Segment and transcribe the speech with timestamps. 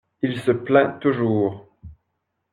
[0.23, 1.77] Il se plaint toujours.